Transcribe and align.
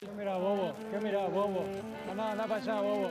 ¿Qué 0.00 0.06
mira, 0.16 0.36
bobo? 0.36 0.74
¿Qué 0.92 1.00
mira, 1.00 1.26
bobo? 1.26 1.64
Anda, 2.08 2.30
anda 2.30 2.46
para 2.46 2.62
allá, 2.62 2.80
bobo. 2.80 3.10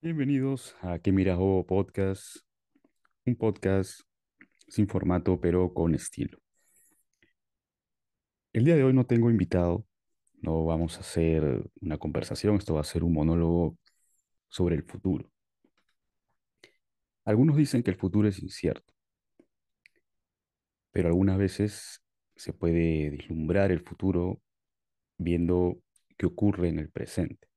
Bienvenidos 0.00 0.74
a 0.82 0.98
¿Qué 0.98 1.12
miras 1.12 1.38
Bobo 1.38 1.64
Podcast? 1.64 2.38
Un 3.24 3.36
podcast 3.36 4.07
sin 4.68 4.88
formato 4.88 5.40
pero 5.40 5.72
con 5.74 5.94
estilo. 5.94 6.38
El 8.52 8.64
día 8.64 8.76
de 8.76 8.84
hoy 8.84 8.92
no 8.92 9.06
tengo 9.06 9.30
invitado, 9.30 9.86
no 10.40 10.64
vamos 10.64 10.96
a 10.96 11.00
hacer 11.00 11.64
una 11.80 11.98
conversación, 11.98 12.56
esto 12.56 12.74
va 12.74 12.80
a 12.80 12.84
ser 12.84 13.04
un 13.04 13.12
monólogo 13.12 13.78
sobre 14.48 14.76
el 14.76 14.84
futuro. 14.84 15.30
Algunos 17.24 17.56
dicen 17.56 17.82
que 17.82 17.90
el 17.90 17.96
futuro 17.96 18.28
es 18.28 18.38
incierto, 18.40 18.92
pero 20.92 21.08
algunas 21.08 21.38
veces 21.38 22.02
se 22.36 22.52
puede 22.52 23.10
vislumbrar 23.10 23.70
el 23.72 23.80
futuro 23.80 24.40
viendo 25.18 25.82
qué 26.16 26.26
ocurre 26.26 26.68
en 26.68 26.78
el 26.78 26.90
presente. 26.90 27.48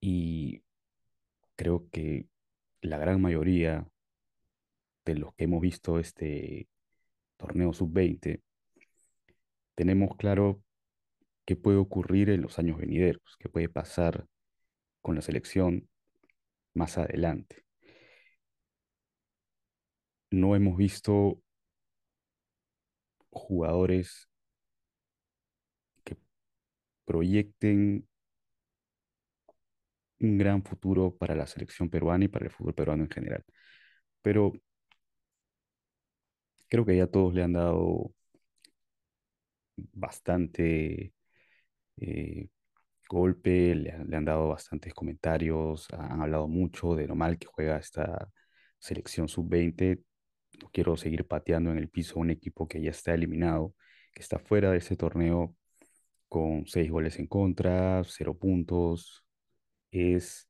Y 0.00 0.62
creo 1.56 1.88
que 1.90 2.28
la 2.82 2.98
gran 2.98 3.20
mayoría 3.20 3.88
de 5.04 5.14
los 5.16 5.34
que 5.34 5.44
hemos 5.44 5.60
visto 5.60 5.98
este 5.98 6.68
torneo 7.36 7.72
sub-20, 7.72 8.42
tenemos 9.74 10.16
claro 10.16 10.62
qué 11.44 11.56
puede 11.56 11.78
ocurrir 11.78 12.30
en 12.30 12.42
los 12.42 12.58
años 12.58 12.78
venideros, 12.78 13.36
qué 13.38 13.48
puede 13.48 13.68
pasar 13.68 14.26
con 15.02 15.14
la 15.14 15.22
selección 15.22 15.88
más 16.74 16.98
adelante. 16.98 17.64
No 20.30 20.56
hemos 20.56 20.76
visto 20.76 21.40
jugadores 23.30 24.28
que 26.04 26.16
proyecten 27.04 28.06
un 30.20 30.38
gran 30.38 30.62
futuro 30.62 31.14
para 31.16 31.34
la 31.34 31.46
selección 31.46 31.90
peruana 31.90 32.24
y 32.24 32.28
para 32.28 32.46
el 32.46 32.50
fútbol 32.50 32.74
peruano 32.74 33.04
en 33.04 33.10
general. 33.10 33.44
Pero 34.22 34.52
creo 36.68 36.84
que 36.84 36.96
ya 36.96 37.06
todos 37.06 37.34
le 37.34 37.42
han 37.42 37.52
dado 37.54 38.12
bastante 39.92 41.12
eh, 41.98 42.48
golpe, 43.08 43.74
le, 43.76 43.92
han- 43.92 44.24
dado 44.24 44.48
bastantes 44.50 44.94
comentarios, 44.94 45.88
han 45.92 46.22
hablado 46.22 46.48
mucho 46.48 46.94
de 46.96 47.06
lo 47.08 47.16
mal 47.16 47.38
que 47.38 47.46
juega 47.48 47.78
esta 47.78 48.30
selección 48.78 49.28
sub-20. 49.28 50.02
No 50.62 50.70
quiero 50.72 50.96
seguir 50.96 51.26
pateando 51.26 51.72
en 51.72 51.78
el 51.78 51.90
piso 51.90 52.16
a 52.18 52.22
un 52.22 52.30
equipo 52.30 52.68
que 52.68 52.82
ya 52.82 52.90
está 52.92 53.14
eliminado, 53.14 53.74
que 54.14 54.22
está 54.22 54.38
fuera 54.40 54.70
de 54.72 54.78
ese 54.78 54.96
torneo 54.96 55.56
con 56.28 56.66
seis 56.68 56.90
goles 56.90 57.18
en 57.20 57.26
contra, 57.28 58.02
cero 58.06 58.36
puntos. 58.38 59.24
Es 59.92 60.46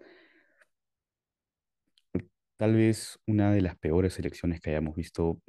tal 2.56 2.74
vez 2.74 3.18
una 3.26 3.52
de 3.52 3.60
las 3.60 3.76
peores 3.76 4.14
selecciones 4.14 4.60
que 4.60 4.70
hayamos 4.70 4.96
visto, 4.96 5.40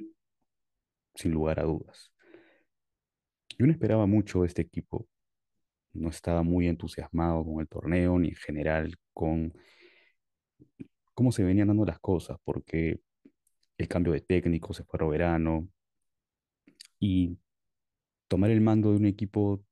sin 1.16 1.32
lugar 1.32 1.60
a 1.60 1.64
dudas. 1.64 2.12
Yo 3.58 3.66
no 3.66 3.72
esperaba 3.72 4.06
mucho 4.06 4.42
de 4.42 4.48
este 4.48 4.62
equipo, 4.62 5.08
no 5.92 6.10
estaba 6.10 6.42
muy 6.42 6.68
entusiasmado 6.68 7.44
con 7.44 7.60
el 7.60 7.68
torneo 7.68 8.18
ni 8.18 8.28
en 8.28 8.36
general 8.36 8.94
con 9.14 9.52
cómo 11.14 11.32
se 11.32 11.42
venían 11.42 11.68
dando 11.68 11.86
las 11.86 11.98
cosas, 11.98 12.38
porque 12.44 13.00
el 13.78 13.88
cambio 13.88 14.12
de 14.12 14.20
técnico 14.20 14.74
se 14.74 14.84
fue 14.84 14.98
a 14.98 15.00
Roverano 15.00 15.68
y 16.98 17.38
tomar 18.28 18.50
el 18.50 18.60
mando 18.60 18.90
de 18.90 18.98
un 18.98 19.06
equipo 19.06 19.64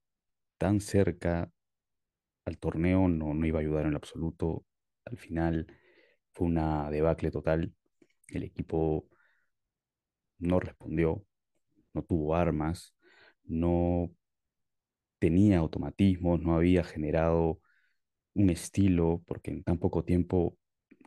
tan 0.58 0.80
cerca 0.80 1.50
al 2.44 2.58
torneo 2.58 3.08
no, 3.08 3.34
no 3.34 3.46
iba 3.46 3.58
a 3.58 3.62
ayudar 3.62 3.86
en 3.86 3.92
lo 3.92 3.98
absoluto. 3.98 4.64
Al 5.04 5.16
final 5.18 5.66
fue 6.32 6.46
una 6.46 6.90
debacle 6.90 7.30
total. 7.30 7.74
El 8.28 8.42
equipo 8.42 9.08
no 10.38 10.60
respondió, 10.60 11.24
no 11.94 12.02
tuvo 12.02 12.34
armas, 12.36 12.94
no 13.44 14.10
tenía 15.18 15.58
automatismos, 15.58 16.40
no 16.40 16.54
había 16.56 16.84
generado 16.84 17.60
un 18.34 18.50
estilo, 18.50 19.22
porque 19.26 19.50
en 19.52 19.64
tan 19.64 19.78
poco 19.78 20.04
tiempo 20.04 20.58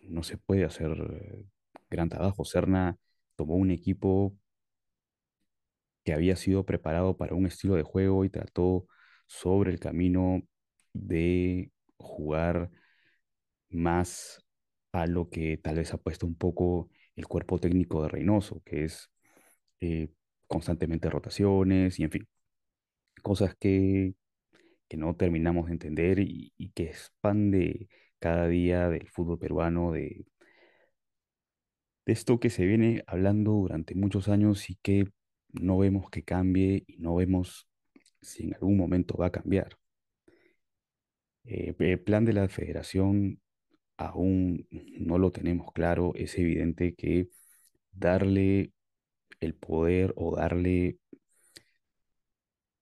no 0.03 0.23
se 0.23 0.37
puede 0.37 0.65
hacer 0.65 0.97
gran 1.89 2.09
trabajo. 2.09 2.45
Serna 2.45 2.97
tomó 3.35 3.55
un 3.55 3.71
equipo 3.71 4.35
que 6.03 6.13
había 6.13 6.35
sido 6.35 6.65
preparado 6.65 7.17
para 7.17 7.35
un 7.35 7.45
estilo 7.47 7.75
de 7.75 7.83
juego 7.83 8.23
y 8.25 8.29
trató 8.29 8.87
sobre 9.27 9.71
el 9.71 9.79
camino 9.79 10.41
de 10.93 11.71
jugar 11.97 12.71
más 13.69 14.41
a 14.91 15.05
lo 15.07 15.29
que 15.29 15.57
tal 15.57 15.75
vez 15.77 15.93
ha 15.93 15.97
puesto 15.97 16.25
un 16.25 16.35
poco 16.35 16.89
el 17.15 17.27
cuerpo 17.27 17.59
técnico 17.59 18.01
de 18.03 18.09
Reynoso, 18.09 18.61
que 18.65 18.85
es 18.85 19.11
eh, 19.81 20.09
constantemente 20.47 21.09
rotaciones 21.09 21.99
y 21.99 22.03
en 22.03 22.11
fin, 22.11 22.27
cosas 23.21 23.55
que, 23.55 24.15
que 24.87 24.97
no 24.97 25.15
terminamos 25.15 25.67
de 25.67 25.73
entender 25.73 26.19
y, 26.19 26.53
que 26.75 26.85
expande 26.85 27.89
cada 28.19 28.47
día 28.47 28.89
del 28.89 29.09
fútbol 29.09 29.39
peruano, 29.39 29.91
de, 29.91 30.25
de 32.05 32.13
esto 32.13 32.39
que 32.39 32.49
se 32.49 32.65
viene 32.65 33.03
hablando 33.07 33.51
durante 33.53 33.95
muchos 33.95 34.29
años 34.29 34.69
y 34.69 34.75
que 34.77 35.07
no 35.51 35.77
vemos 35.77 36.09
que 36.09 36.23
cambie 36.23 36.83
y 36.87 36.97
no 36.97 37.15
vemos 37.15 37.67
si 38.21 38.45
en 38.45 38.55
algún 38.55 38.77
momento 38.77 39.17
va 39.17 39.27
a 39.27 39.31
cambiar. 39.31 39.77
Eh, 41.45 41.75
el 41.79 41.99
plan 42.01 42.25
de 42.25 42.33
la 42.33 42.49
federación 42.49 43.39
aún 43.97 44.67
no 44.99 45.17
lo 45.17 45.31
tenemos 45.31 45.71
claro. 45.73 46.13
Es 46.15 46.37
evidente 46.37 46.95
que 46.95 47.29
darle 47.91 48.73
el 49.39 49.55
poder 49.55 50.13
o 50.15 50.35
darle 50.35 50.99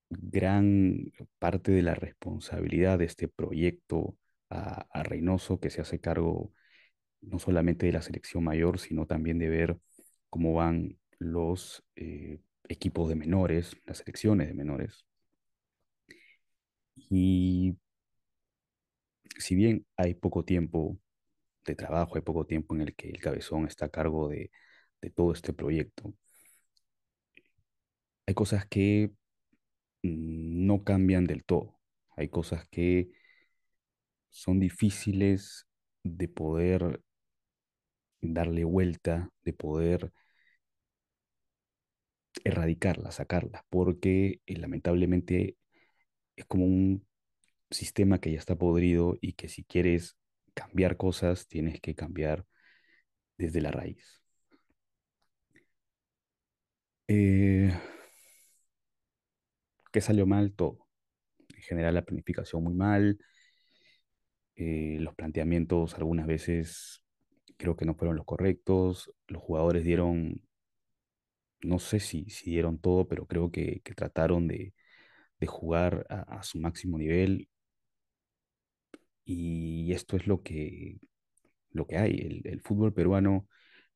gran 0.10 1.12
parte 1.40 1.72
de 1.72 1.82
la 1.82 1.96
responsabilidad 1.96 3.00
de 3.00 3.06
este 3.06 3.28
proyecto 3.28 4.18
a, 4.50 5.04
Reynoso, 5.04 5.60
que 5.60 5.70
se 5.70 5.82
hace 5.82 6.00
cargo 6.00 6.54
no 7.22 7.40
solamente 7.40 7.88
de 7.88 7.94
la 7.94 8.02
selección 8.02 8.44
mayor, 8.44 8.80
sino 8.80 9.06
también 9.08 9.40
de 9.40 9.50
ver 9.50 9.80
cómo 10.30 10.54
van 10.54 11.00
los 11.20 11.84
eh, 11.96 12.40
equipos 12.70 13.10
de 13.10 13.16
menores, 13.16 13.78
las 13.86 14.00
selecciones 14.00 14.48
de 14.48 14.54
menores. 14.54 15.06
Y 16.96 17.78
si 19.38 19.56
bien 19.56 19.86
hay 19.98 20.14
poco 20.14 20.44
tiempo 20.46 20.98
de 21.66 21.76
trabajo, 21.76 22.16
hay 22.16 22.22
poco 22.22 22.46
tiempo 22.46 22.76
en 22.76 22.82
el 22.82 22.96
que 22.96 23.10
el 23.10 23.20
cabezón 23.22 23.68
está 23.68 23.86
a 23.86 23.90
cargo 23.90 24.30
de 24.30 24.52
todo 25.16 25.34
este 25.34 25.54
proyecto, 25.54 26.14
hay 28.28 28.34
cosas 28.34 28.66
que 28.68 29.12
mm, 30.04 30.66
no 30.68 30.84
cambian 30.84 31.26
del 31.28 31.46
todo. 31.46 31.80
Hay 32.18 32.30
cosas 32.30 32.68
que 32.70 33.10
son 34.30 34.60
difíciles 34.60 35.66
de 36.04 36.28
poder 36.28 37.02
darle 38.22 38.66
vuelta, 38.66 39.30
de 39.46 39.54
poder 39.54 40.12
erradicarlas, 42.44 43.16
sacarlas, 43.16 43.64
porque 43.70 44.42
eh, 44.46 44.58
lamentablemente 44.58 45.58
es 46.36 46.46
como 46.46 46.66
un 46.66 47.08
sistema 47.72 48.20
que 48.22 48.32
ya 48.34 48.40
está 48.40 48.58
podrido 48.58 49.18
y 49.22 49.34
que 49.34 49.50
si 49.50 49.64
quieres 49.66 50.18
cambiar 50.54 50.98
cosas, 50.98 51.48
tienes 51.48 51.82
que 51.82 51.96
cambiar 51.96 52.46
desde 53.38 53.62
la 53.62 53.72
raíz. 53.72 54.22
Eh, 57.08 57.72
¿qué 59.96 60.02
salió 60.02 60.26
mal? 60.28 60.52
Todo. 60.54 60.88
En 61.56 61.62
general 61.64 61.96
la 61.96 62.04
planificación 62.06 62.64
muy 62.64 62.74
mal, 62.76 63.18
eh, 64.56 64.98
los 65.00 65.16
planteamientos 65.16 65.96
algunas 65.96 66.28
veces 66.28 67.04
creo 67.58 67.76
que 67.76 67.86
no 67.86 67.96
fueron 67.96 68.16
los 68.18 68.26
correctos, 68.26 69.12
los 69.28 69.42
jugadores 69.42 69.84
dieron, 69.84 70.42
no 71.62 71.80
sé 71.80 72.00
si, 72.00 72.30
si 72.30 72.52
dieron 72.52 72.80
todo, 72.80 73.08
pero 73.08 73.26
creo 73.26 73.52
que, 73.52 73.82
que 73.84 73.94
trataron 73.94 74.48
de, 74.48 74.74
de 75.40 75.48
jugar 75.48 76.06
a, 76.10 76.40
a 76.40 76.44
su 76.44 76.60
máximo 76.60 76.98
nivel 76.98 77.50
y 79.26 79.92
esto 79.94 80.18
es 80.18 80.28
lo 80.28 80.42
que, 80.44 81.00
lo 81.72 81.88
que 81.88 81.98
hay. 81.98 82.14
El, 82.20 82.42
el 82.48 82.62
fútbol 82.62 82.94
peruano 82.94 83.48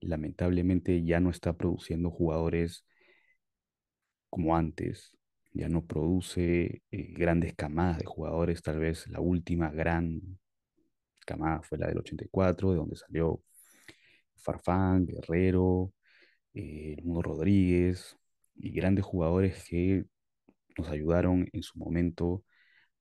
lamentablemente 0.01 1.03
ya 1.05 1.19
no 1.19 1.29
está 1.31 1.53
produciendo 1.57 2.11
jugadores 2.11 2.85
como 4.29 4.55
antes, 4.55 5.11
ya 5.53 5.69
no 5.69 5.85
produce 5.85 6.83
eh, 6.91 7.13
grandes 7.13 7.53
camadas 7.55 7.99
de 7.99 8.05
jugadores, 8.05 8.61
tal 8.61 8.79
vez 8.79 9.07
la 9.07 9.19
última 9.21 9.71
gran 9.71 10.21
camada 11.25 11.61
fue 11.61 11.77
la 11.77 11.87
del 11.87 11.99
84, 11.99 12.71
de 12.71 12.77
donde 12.77 12.95
salió 12.95 13.41
Farfán, 14.37 15.05
Guerrero, 15.05 15.93
eh, 16.53 16.95
el 16.97 17.05
Mundo 17.05 17.21
Rodríguez 17.23 18.17
y 18.55 18.71
grandes 18.71 19.05
jugadores 19.05 19.63
que 19.69 20.05
nos 20.77 20.89
ayudaron 20.89 21.47
en 21.53 21.63
su 21.63 21.77
momento 21.79 22.43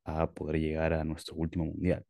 a 0.04 0.30
poder 0.32 0.60
llegar 0.60 0.94
a 0.94 1.04
nuestro 1.04 1.36
último 1.36 1.66
mundial. 1.66 2.04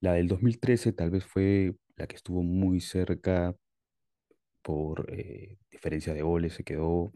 La 0.00 0.12
del 0.14 0.28
2013 0.28 0.92
tal 0.92 1.10
vez 1.10 1.24
fue 1.24 1.74
la 1.96 2.06
que 2.06 2.16
estuvo 2.16 2.42
muy 2.42 2.80
cerca 2.80 3.54
por 4.62 5.06
eh, 5.12 5.58
diferencia 5.70 6.12
de 6.14 6.22
goles, 6.22 6.54
se 6.54 6.64
quedó, 6.64 7.12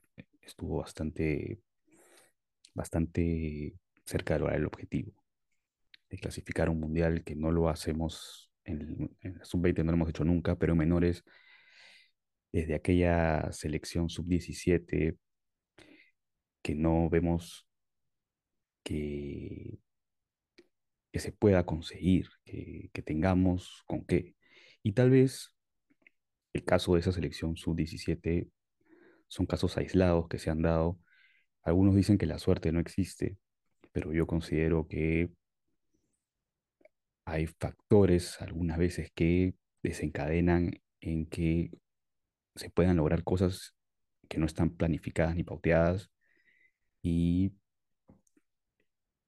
estuvo 0.51 0.79
bastante, 0.79 1.61
bastante 2.75 3.75
cerca 4.05 4.35
de 4.35 4.41
lograr 4.41 4.59
el 4.59 4.67
objetivo 4.67 5.21
de 6.11 6.19
clasificar 6.19 6.69
un 6.69 6.81
mundial 6.81 7.23
que 7.25 7.37
no 7.37 7.53
lo 7.53 7.69
hacemos 7.69 8.51
en, 8.65 9.17
la 9.23 9.45
sub-20, 9.45 9.85
no 9.85 9.93
lo 9.93 9.97
hemos 9.97 10.09
hecho 10.11 10.25
nunca, 10.25 10.57
pero 10.57 10.73
en 10.73 10.79
menores, 10.79 11.25
desde 12.53 12.75
aquella 12.75 13.51
selección 13.53 14.11
sub-17, 14.11 15.17
que 16.63 16.75
no 16.75 17.09
vemos 17.09 17.67
que, 18.83 19.79
que 21.13 21.21
se 21.21 21.33
pueda 21.33 21.65
conseguir, 21.65 22.29
que, 22.45 22.91
que 22.93 23.03
tengamos 23.03 23.85
con 23.87 24.05
qué. 24.05 24.35
Y 24.83 24.93
tal 24.93 25.11
vez 25.11 25.55
el 26.53 26.65
caso 26.65 26.95
de 26.95 27.01
esa 27.01 27.13
selección 27.13 27.57
sub-17 27.57 28.51
son 29.31 29.47
casos 29.47 29.79
aislados 29.79 30.29
que 30.29 30.39
se 30.39 30.51
han 30.51 30.63
dado. 30.63 30.99
Algunos 31.63 31.97
dicen 31.97 32.19
que 32.19 32.27
la 32.27 32.39
suerte 32.39 32.73
no 32.73 32.81
existe, 32.81 33.39
pero 33.93 34.13
yo 34.13 34.27
considero 34.27 34.89
que 34.89 35.31
hay 37.25 37.47
factores 37.47 38.41
algunas 38.43 38.79
veces 38.79 39.11
que 39.15 39.55
desencadenan 39.83 40.73
en 41.01 41.27
que 41.27 41.71
se 42.57 42.71
puedan 42.71 42.97
lograr 42.97 43.25
cosas 43.25 43.75
que 44.29 44.39
no 44.39 44.47
están 44.47 44.71
planificadas 44.71 45.37
ni 45.37 45.45
pauteadas 45.45 46.11
y, 47.03 47.53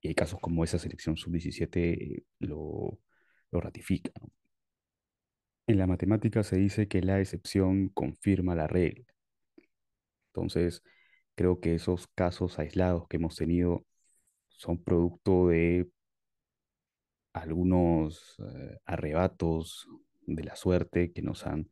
hay 0.04 0.14
casos 0.16 0.40
como 0.40 0.64
esa 0.64 0.78
selección 0.80 1.16
sub-17 1.16 2.24
lo, 2.40 2.98
lo 3.52 3.60
ratifica. 3.60 4.10
En 5.66 5.78
la 5.78 5.86
matemática 5.86 6.42
se 6.42 6.56
dice 6.56 6.88
que 6.88 7.02
la 7.02 7.20
excepción 7.20 7.88
confirma 7.88 8.54
la 8.56 8.66
regla. 8.66 9.11
Entonces, 10.34 10.82
creo 11.34 11.60
que 11.60 11.74
esos 11.74 12.08
casos 12.08 12.58
aislados 12.58 13.06
que 13.08 13.16
hemos 13.18 13.36
tenido 13.36 13.84
son 14.48 14.82
producto 14.82 15.48
de 15.48 15.90
algunos 17.32 18.36
eh, 18.38 18.78
arrebatos 18.86 19.88
de 20.26 20.44
la 20.44 20.56
suerte 20.56 21.12
que 21.12 21.22
nos 21.22 21.46
han 21.46 21.68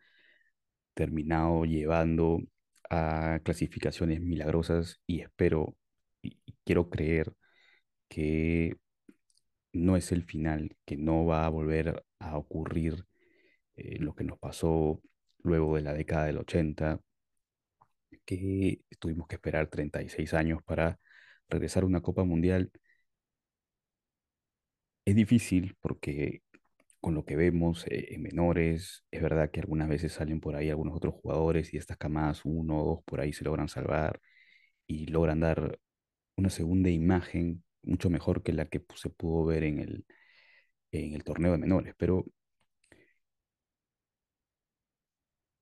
terminado 0.94 1.64
llevando 1.64 2.40
a 2.90 3.40
clasificaciones 3.44 4.20
milagrosas 4.20 5.00
y 5.06 5.20
espero 5.20 5.76
y, 6.22 6.38
quiero 6.64 6.90
creer 6.90 7.32
que 8.08 8.76
no 9.72 9.96
es 9.96 10.12
el 10.12 10.24
final, 10.24 10.76
que 10.84 10.96
no 10.96 11.26
va 11.26 11.46
a 11.46 11.48
volver 11.48 12.04
a 12.18 12.36
ocurrir 12.38 13.04
eh, 13.76 13.98
lo 14.00 14.14
que 14.14 14.24
nos 14.24 14.38
pasó 14.38 15.00
luego 15.42 15.76
de 15.76 15.82
la 15.82 15.94
década 15.94 16.26
del 16.26 16.38
80, 16.38 17.00
que 18.38 18.96
tuvimos 18.98 19.26
que 19.28 19.36
esperar 19.36 19.68
36 19.68 20.34
años 20.34 20.62
para 20.64 20.98
regresar 21.48 21.82
a 21.84 21.86
una 21.86 22.02
Copa 22.02 22.24
Mundial. 22.24 22.70
Es 25.04 25.14
difícil 25.14 25.76
porque 25.80 26.42
con 27.00 27.14
lo 27.14 27.24
que 27.24 27.36
vemos 27.36 27.86
eh, 27.88 28.14
en 28.14 28.22
menores, 28.22 29.04
es 29.10 29.22
verdad 29.22 29.50
que 29.50 29.60
algunas 29.60 29.88
veces 29.88 30.12
salen 30.14 30.40
por 30.40 30.56
ahí 30.56 30.70
algunos 30.70 30.96
otros 30.96 31.14
jugadores 31.14 31.74
y 31.74 31.78
estas 31.78 31.96
camadas, 31.98 32.44
uno 32.44 32.82
o 32.82 32.86
dos 32.86 33.04
por 33.04 33.20
ahí 33.20 33.32
se 33.32 33.44
logran 33.44 33.68
salvar 33.68 34.20
y 34.86 35.06
logran 35.06 35.40
dar 35.40 35.78
una 36.36 36.50
segunda 36.50 36.90
imagen 36.90 37.64
mucho 37.82 38.10
mejor 38.10 38.42
que 38.42 38.52
la 38.52 38.66
que 38.66 38.84
se 38.96 39.10
pudo 39.10 39.46
ver 39.46 39.64
en 39.64 39.80
el, 39.80 40.06
en 40.92 41.14
el 41.14 41.24
torneo 41.24 41.52
de 41.52 41.58
menores. 41.58 41.94
Pero 41.98 42.26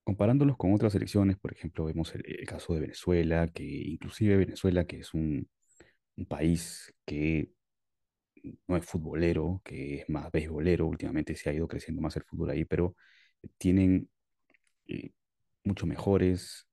comparándolos 0.03 0.57
con 0.57 0.73
otras 0.73 0.93
selecciones, 0.93 1.37
por 1.37 1.51
ejemplo, 1.53 1.85
vemos 1.85 2.13
el, 2.15 2.45
caso 2.47 2.73
de 2.73 2.81
Venezuela, 2.81 3.47
que 3.49 3.63
inclusive 3.63 4.37
Venezuela, 4.37 4.85
que 4.85 4.99
es 4.99 5.13
un, 5.13 5.49
un 6.17 6.25
país 6.25 6.93
que 7.05 7.51
no 8.67 8.77
es 8.77 8.85
futbolero, 8.85 9.61
que 9.63 10.01
es 10.01 10.09
más 10.09 10.31
beisbolero, 10.31 10.87
últimamente 10.87 11.35
se 11.35 11.49
ha 11.49 11.53
ido 11.53 11.67
creciendo 11.67 12.01
más 12.01 12.15
el 12.15 12.23
fútbol 12.23 12.51
ahí, 12.51 12.65
pero 12.65 12.95
tienen 13.57 14.09
eh, 14.87 15.11
mucho 15.63 15.85
mejores 15.85 16.67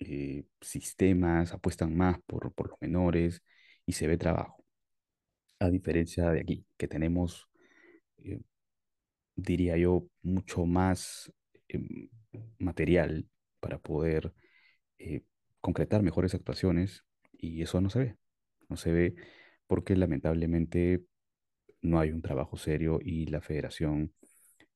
eh, 0.00 0.44
sistemas, 0.60 1.52
apuestan 1.52 1.96
más 1.96 2.18
por, 2.26 2.52
por 2.54 2.70
los 2.70 2.78
menores 2.80 3.42
y 3.86 3.92
se 3.92 4.06
ve 4.06 4.16
trabajo. 4.18 4.64
A 5.60 5.70
diferencia 5.70 6.30
de 6.30 6.40
aquí, 6.40 6.66
que 6.76 6.88
tenemos, 6.88 7.48
eh, 8.18 8.40
diría 9.36 9.76
yo, 9.76 10.06
mucho 10.22 10.66
más 10.66 11.32
em, 11.68 12.10
material 12.58 13.28
para 13.60 13.78
poder 13.78 14.32
eh, 14.98 15.22
concretar 15.60 16.02
mejores 16.02 16.34
actuaciones 16.34 17.04
y 17.32 17.62
eso 17.62 17.80
no 17.80 17.90
se 17.90 17.98
ve. 18.00 18.16
No 18.68 18.76
se 18.76 18.92
ve 18.92 19.14
porque 19.66 19.96
lamentablemente 19.96 21.04
no 21.82 22.00
hay 22.00 22.10
un 22.12 22.22
trabajo 22.22 22.56
serio 22.56 22.98
y 23.02 23.26
la 23.26 23.40
federación 23.40 24.14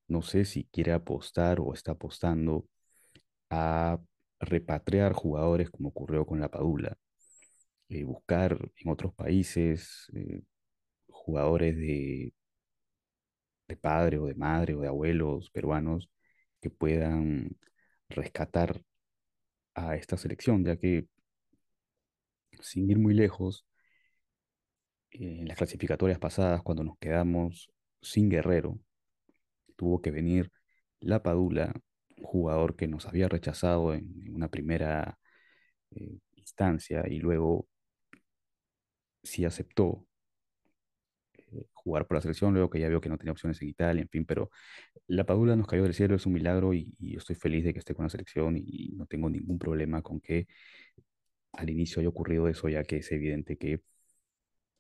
no 0.09 0.23
sé 0.23 0.45
si 0.45 0.65
quiere 0.65 0.93
apostar 0.93 1.61
o 1.61 1.75
está 1.75 1.93
apostando 1.93 2.67
a 3.51 4.01
repatriar 4.41 5.13
jugadores 5.13 5.71
como 5.71 5.91
ocurrió 5.91 6.27
con 6.27 6.41
la 6.41 6.51
Padula, 6.51 6.97
eh, 7.89 8.05
buscar 8.05 8.59
en 8.77 8.91
otros 8.91 9.15
países 9.15 10.11
eh, 10.15 10.43
jugadores 11.09 11.77
de, 11.77 12.35
de 13.69 13.77
padre 13.77 14.19
o 14.19 14.27
de 14.27 14.35
madre 14.35 14.75
o 14.75 14.81
de 14.81 14.89
abuelos 14.89 15.51
peruanos 15.51 16.11
que 16.61 16.71
puedan 16.71 17.57
rescatar 18.09 18.83
a 19.75 19.97
esta 19.97 20.17
selección, 20.17 20.65
ya 20.65 20.77
que 20.77 21.07
sin 22.61 22.91
ir 22.91 22.99
muy 22.99 23.15
lejos, 23.15 23.67
eh, 25.11 25.41
en 25.41 25.49
las 25.49 25.57
clasificatorias 25.59 26.19
pasadas, 26.19 26.63
cuando 26.63 26.85
nos 26.85 26.99
quedamos 26.99 27.71
sin 28.03 28.29
Guerrero, 28.29 28.79
tuvo 29.77 30.03
que 30.03 30.11
venir 30.11 30.53
la 31.01 31.23
Padula, 31.23 31.73
un 32.17 32.25
jugador 32.25 32.77
que 32.77 32.89
nos 32.89 33.07
había 33.07 33.29
rechazado 33.29 33.95
en, 33.95 34.35
una 34.35 34.49
primera 34.49 35.19
eh, 35.93 36.19
instancia 36.37 37.05
y 37.09 37.21
luego 37.21 37.69
sí 39.23 39.45
aceptó 39.45 40.07
eh, 40.07 40.08
jugar 41.73 42.07
por 42.07 42.17
la 42.17 42.21
selección, 42.23 42.53
luego 42.55 42.71
que 42.71 42.81
ya 42.81 42.89
vio 42.89 43.01
que 43.01 43.09
no 43.09 43.19
tenía 43.19 43.33
opciones 43.33 43.61
en 43.63 43.69
Italia, 43.69 44.03
en 44.03 44.09
fin, 44.09 44.25
pero 44.27 44.51
la 45.07 45.25
Padula 45.25 45.57
nos 45.57 45.67
cayó 45.67 45.85
del 45.85 45.95
cielo, 45.95 46.17
es 46.17 46.27
un 46.27 46.35
milagro 46.35 46.75
y, 46.75 46.95
yo 46.99 47.19
estoy 47.19 47.37
feliz 47.37 47.65
de 47.65 47.73
que 47.73 47.79
esté 47.81 47.95
con 47.95 48.05
la 48.05 48.11
selección 48.11 48.57
y, 48.57 48.91
no 48.97 49.07
tengo 49.07 49.31
ningún 49.31 49.59
problema 49.59 50.03
con 50.03 50.21
que 50.21 50.47
al 51.53 51.71
inicio 51.71 52.01
haya 52.01 52.09
ocurrido 52.09 52.49
eso, 52.49 52.69
ya 52.69 52.85
que 52.85 52.97
es 52.99 53.13
evidente 53.13 53.57
que 53.59 53.81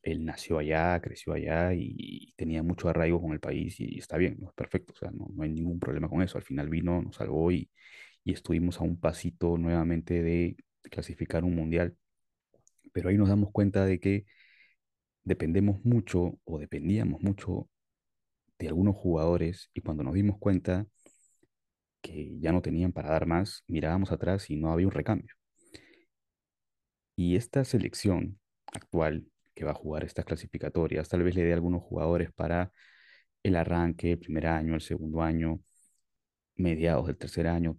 él 0.03 0.25
nació 0.25 0.59
allá, 0.59 1.01
creció 1.01 1.33
allá 1.33 1.75
y, 1.75 2.33
tenía 2.37 2.63
mucho 2.63 2.89
arraigo 2.89 3.21
con 3.21 3.33
el 3.33 3.41
país 3.41 3.81
y, 3.81 3.99
está 3.99 4.17
bien, 4.17 4.39
es 4.43 4.53
perfecto, 4.55 4.93
o 4.95 4.97
sea, 4.97 5.11
no, 5.11 5.29
no 5.35 5.43
hay 5.43 5.51
ningún 5.51 5.81
problema 5.81 6.09
con 6.09 6.23
eso. 6.23 6.39
Al 6.39 6.45
final 6.45 6.69
vino, 6.69 7.03
nos 7.03 7.17
salvó 7.17 7.51
y, 7.53 7.71
y 8.25 8.33
estuvimos 8.33 8.81
a 8.81 8.85
un 8.85 9.01
pasito 9.01 9.59
nuevamente 9.59 10.23
de 10.23 10.57
clasificar 10.91 11.45
un 11.45 11.55
mundial, 11.57 11.97
pero 12.93 13.09
ahí 13.09 13.17
nos 13.17 13.29
damos 13.29 13.51
cuenta 13.53 13.85
de 13.85 14.01
que 14.01 14.25
dependemos 15.29 15.85
mucho 15.85 16.41
o 16.45 16.59
dependíamos 16.59 17.23
mucho 17.23 17.69
de 18.59 18.69
algunos 18.69 18.97
jugadores 18.97 19.71
y 19.75 19.83
cuando 19.83 20.03
nos 20.03 20.15
dimos 20.15 20.39
cuenta 20.39 20.87
que 22.01 22.39
ya 22.41 22.51
no 22.51 22.63
tenían 22.63 22.93
para 22.93 23.11
dar 23.11 23.27
más, 23.27 23.63
mirábamos 23.67 24.11
atrás 24.11 24.51
y 24.51 24.57
no 24.57 24.73
había 24.73 24.87
un 24.87 24.93
recambio. 24.93 25.35
Y 27.15 27.37
esta 27.37 27.65
selección 27.65 28.39
actual 28.67 29.27
que 29.55 29.65
va 29.65 29.73
a 29.73 29.75
jugar 29.75 30.05
estas 30.05 30.25
clasificatorias, 30.25 31.09
tal 31.09 31.23
vez 31.23 31.35
le 31.35 31.45
dé 31.45 31.53
algunos 31.53 31.83
jugadores 31.83 32.33
para 32.33 32.73
el 33.43 33.57
arranque, 33.57 34.13
el 34.13 34.19
primer 34.19 34.47
año, 34.47 34.75
el 34.75 34.81
segundo 34.81 35.23
año, 35.23 35.61
mediados 36.57 37.07
del 37.07 37.19
tercer 37.19 37.49
año, 37.49 37.79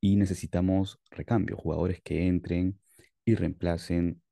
y 0.00 0.16
necesitamos 0.16 1.00
recambio, 1.10 1.56
jugadores 1.56 2.00
que 2.02 2.26
entren 2.26 2.78
y 3.24 3.34
reemplacen 3.34 4.22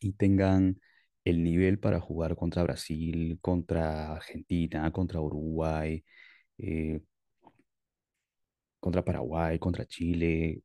y 0.00 0.12
tengan 0.12 0.80
el 1.28 1.42
nivel 1.44 1.78
para 1.78 2.00
jugar 2.00 2.36
contra 2.36 2.62
Brasil, 2.62 3.38
contra 3.40 4.12
Argentina, 4.14 4.90
contra 4.92 5.20
Uruguay, 5.20 6.04
eh, 6.58 7.00
contra 8.80 9.04
Paraguay, 9.04 9.58
contra 9.58 9.84
Chile, 9.86 10.62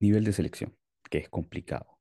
nivel 0.00 0.24
de 0.24 0.32
selección, 0.32 0.76
que 1.10 1.18
es 1.18 1.28
complicado. 1.28 1.98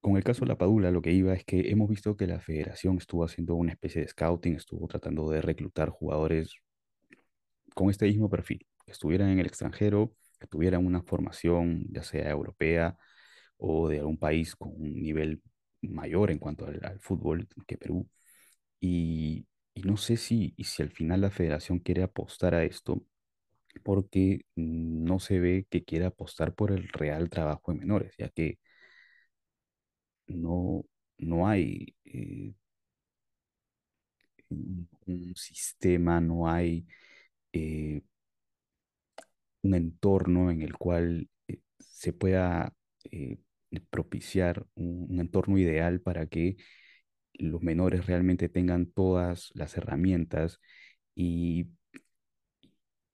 Con 0.00 0.16
el 0.16 0.24
caso 0.24 0.40
de 0.44 0.48
la 0.48 0.58
Padula, 0.58 0.90
lo 0.90 1.00
que 1.00 1.12
iba 1.12 1.32
es 1.34 1.44
que 1.44 1.70
hemos 1.70 1.88
visto 1.88 2.16
que 2.16 2.26
la 2.26 2.38
federación 2.40 2.98
estuvo 2.98 3.24
haciendo 3.24 3.54
una 3.54 3.72
especie 3.72 4.02
de 4.02 4.08
scouting, 4.08 4.54
estuvo 4.56 4.86
tratando 4.86 5.30
de 5.30 5.40
reclutar 5.40 5.88
jugadores 5.88 6.54
con 7.74 7.90
este 7.90 8.06
mismo 8.06 8.28
perfil, 8.28 8.66
que 8.84 8.92
estuvieran 8.92 9.30
en 9.30 9.38
el 9.40 9.46
extranjero, 9.46 10.14
que 10.38 10.46
tuvieran 10.46 10.84
una 10.86 11.02
formación 11.02 11.86
ya 11.90 12.02
sea 12.02 12.30
europea 12.30 12.98
o 13.66 13.88
de 13.88 13.98
algún 14.00 14.18
país 14.18 14.56
con 14.56 14.70
un 14.76 14.94
nivel 15.02 15.42
mayor 15.82 16.30
en 16.30 16.38
cuanto 16.38 16.66
al, 16.66 17.00
fútbol 17.00 17.48
que 17.66 17.78
Perú. 17.78 18.08
Y, 18.80 19.46
no 19.84 19.96
sé 19.96 20.16
si, 20.16 20.54
y 20.56 20.64
si 20.64 20.82
al 20.82 20.90
final 20.90 21.20
la 21.22 21.30
federación 21.30 21.80
quiere 21.80 22.02
apostar 22.02 22.54
a 22.54 22.64
esto, 22.64 23.02
porque 23.84 24.46
no 24.56 25.20
se 25.20 25.40
ve 25.40 25.66
que 25.70 25.84
quiera 25.84 26.08
apostar 26.08 26.54
por 26.54 26.72
el 26.72 26.88
real 26.90 27.30
trabajo 27.30 27.72
de 27.72 27.78
menores, 27.80 28.14
ya 28.18 28.28
que 28.30 28.58
no, 30.26 30.84
no 31.18 31.46
hay 31.48 31.94
eh, 32.04 32.54
un, 34.50 34.88
sistema, 35.36 36.20
no 36.20 36.48
hay 36.48 36.86
eh, 37.52 38.02
un 39.62 39.74
entorno 39.74 40.50
en 40.50 40.62
el 40.62 40.76
cual 40.76 41.28
eh, 41.48 41.60
se 41.78 42.12
pueda 42.12 42.72
propiciar 43.80 44.66
un, 44.74 45.20
entorno 45.20 45.58
ideal 45.58 46.00
para 46.00 46.26
que 46.26 46.56
los 47.34 47.62
menores 47.62 48.06
realmente 48.06 48.48
tengan 48.48 48.86
todas 48.86 49.50
las 49.54 49.76
herramientas 49.76 50.60
y, 51.14 51.68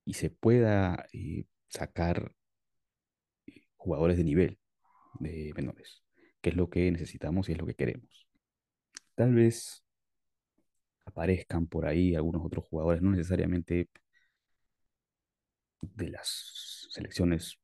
y 0.05 0.15
se 0.15 0.31
pueda 0.31 1.07
eh, 1.13 1.47
sacar 1.69 2.33
jugadores 3.77 4.19
de 4.19 4.25
nivel 4.25 4.59
de 5.19 5.53
menores, 5.57 6.03
que 6.41 6.51
es 6.51 6.57
lo 6.57 6.69
que 6.71 6.91
necesitamos 6.93 7.49
y 7.49 7.53
es 7.53 7.59
lo 7.59 7.67
que 7.67 7.75
queremos. 7.75 8.29
Tal 9.15 9.35
vez 9.35 9.85
aparezcan 11.05 11.67
por 11.67 11.87
ahí 11.87 12.15
algunos 12.15 12.45
otros 12.45 12.65
jugadores, 12.67 13.03
no 13.03 13.11
necesariamente 13.11 13.89
de 15.83 16.11
las 16.11 16.87
selecciones 16.91 17.59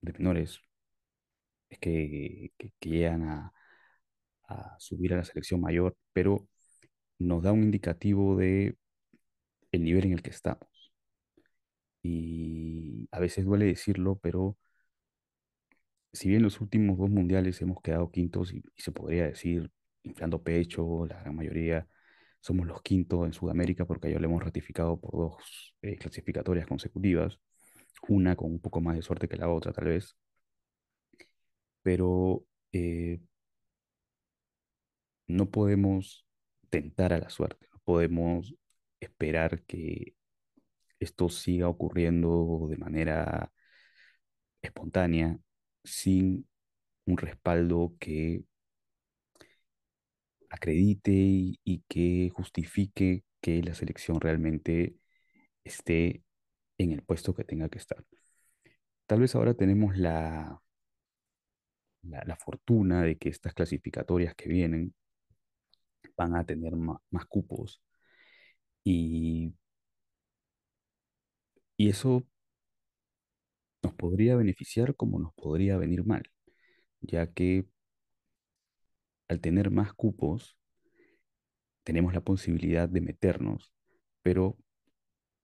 de 0.00 0.12
menores, 0.12 0.60
es 1.70 1.78
que, 1.78 2.52
que, 2.58 2.72
llegan 2.80 3.24
a, 3.24 3.52
a 4.48 4.76
subir 4.78 5.14
a 5.14 5.18
la 5.18 5.24
selección 5.24 5.60
mayor, 5.60 5.96
pero 6.12 6.48
nos 7.18 7.42
da 7.42 7.52
un 7.52 7.62
indicativo 7.64 8.36
de 8.36 8.76
el 9.72 9.84
nivel 9.84 10.06
en 10.06 10.12
el 10.14 10.22
que 10.22 10.30
estamos. 10.30 10.68
Y 12.02 13.08
a 13.12 13.20
veces 13.20 13.44
duele 13.44 13.66
decirlo, 13.66 14.18
pero 14.22 14.56
si 16.12 16.28
bien 16.28 16.42
los 16.42 16.60
últimos 16.60 16.98
dos 16.98 17.10
mundiales 17.10 17.60
hemos 17.62 17.80
quedado 17.82 18.10
quintos 18.10 18.52
y, 18.52 18.62
se 18.76 18.92
podría 18.92 19.26
decir, 19.26 19.70
inflando 20.02 20.42
pecho, 20.42 21.06
la 21.06 21.20
gran 21.20 21.36
mayoría 21.36 21.86
somos 22.40 22.66
los 22.66 22.82
quintos 22.82 23.26
en 23.26 23.32
Sudamérica 23.32 23.84
porque 23.86 24.10
ya 24.10 24.18
lo 24.18 24.26
hemos 24.26 24.42
ratificado 24.42 24.98
por 24.98 25.12
dos 25.12 25.74
eh, 25.82 25.96
clasificatorias 25.98 26.66
consecutivas, 26.66 27.38
una 28.08 28.36
con 28.36 28.50
un 28.52 28.60
poco 28.60 28.80
más 28.80 28.96
de 28.96 29.02
suerte 29.02 29.28
que 29.28 29.36
la 29.36 29.48
otra 29.50 29.72
tal 29.72 29.86
vez, 29.86 30.16
pero 31.82 32.44
eh, 32.72 33.20
no 35.26 35.50
podemos 35.50 36.26
tentar 36.70 37.12
a 37.12 37.18
la 37.18 37.30
suerte, 37.30 37.68
no 37.72 37.78
podemos 37.84 38.54
esperar 39.00 39.62
que 39.64 40.14
esto 41.00 41.28
siga 41.28 41.68
ocurriendo 41.68 42.66
de 42.70 42.76
manera 42.78 43.52
espontánea 44.62 45.38
sin 45.84 46.48
un 47.06 47.16
respaldo 47.18 47.94
que 47.98 48.44
acredite 50.50 51.10
y, 51.12 51.60
y 51.64 51.84
que 51.88 52.30
justifique 52.34 53.24
que 53.40 53.62
la 53.62 53.74
selección 53.74 54.20
realmente 54.20 54.96
esté 55.64 56.24
en 56.78 56.92
el 56.92 57.02
puesto 57.02 57.34
que 57.34 57.44
tenga 57.44 57.68
que 57.68 57.78
estar. 57.78 58.04
Tal 59.06 59.20
vez 59.20 59.34
ahora 59.34 59.54
tenemos 59.54 59.96
la, 59.96 60.60
la, 62.02 62.36
fortuna 62.36 63.02
de 63.02 63.16
que 63.18 63.28
estas 63.30 63.54
clasificatorias 63.54 64.34
que 64.34 64.48
vienen 64.48 64.94
van 66.16 66.36
a 66.36 66.44
tener 66.46 66.76
ma- 66.76 67.00
más, 67.10 67.26
cupos. 67.26 67.80
Y, 68.84 69.52
y 71.76 71.88
eso 71.88 72.24
nos 73.82 73.92
podría 73.94 74.36
beneficiar 74.36 74.94
como 74.96 75.18
nos 75.18 75.32
podría 75.34 75.76
venir 75.76 76.04
mal, 76.04 76.22
ya 77.02 77.28
que 77.32 77.66
al 79.28 79.40
tener 79.40 79.70
más 79.70 79.94
cupos 79.94 80.58
tenemos 81.84 82.12
la 82.14 82.20
posibilidad 82.20 82.88
de 82.88 83.00
meternos, 83.00 83.72
pero 84.22 84.56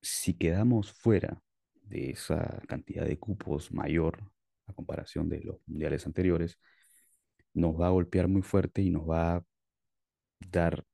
si 0.02 0.34
quedamos 0.34 0.92
fuera 0.92 1.42
de 1.82 2.10
esa 2.10 2.62
cantidad 2.68 3.06
de 3.06 3.18
cupos 3.18 3.72
mayor 3.72 4.20
a 4.66 4.72
comparación 4.74 5.28
de 5.28 5.40
los 5.42 5.58
mundiales 5.66 6.06
anteriores, 6.06 6.58
nos 7.54 7.74
va 7.80 7.88
a 7.88 7.90
golpear 7.90 8.28
muy 8.28 8.42
fuerte 8.42 8.82
y 8.82 8.90
nos 8.90 9.08
va 9.08 9.36
a 9.36 9.44
dar 10.50 10.84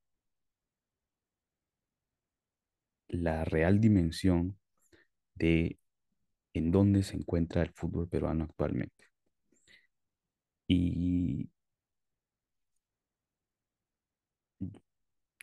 la 3.09 3.45
real 3.45 3.81
dimensión 3.81 4.59
de 5.35 5.79
en 6.55 6.71
dónde 6.73 7.03
se 7.03 7.17
encuentra 7.17 7.63
el 7.63 7.73
fútbol 7.75 8.09
peruano 8.09 8.45
actualmente. 8.45 9.05
Y 10.69 11.49